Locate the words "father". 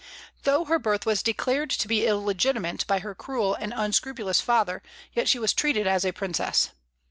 4.41-4.81